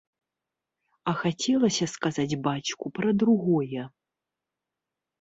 А 1.11 1.15
хацелася 1.21 1.85
сказаць 1.95 2.39
бацьку 2.49 2.95
пра 2.99 3.09
другое. 3.21 3.89